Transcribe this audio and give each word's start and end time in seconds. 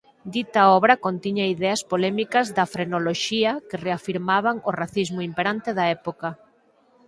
Dita 0.33 0.61
obra 0.77 1.01
contiña 1.05 1.51
ideas 1.55 1.81
polémicas 1.91 2.47
da 2.57 2.65
frenoloxía 2.73 3.51
que 3.67 3.81
reafirmaban 3.85 4.55
o 4.69 4.71
racismo 4.81 5.19
imperante 5.29 5.69
da 5.77 5.85
época. 5.99 6.29